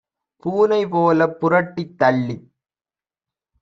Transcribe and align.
பூனை 0.43 0.79
போலப் 0.87 1.37
புரட்டித் 1.39 1.95
தள்ளிப் 1.99 2.47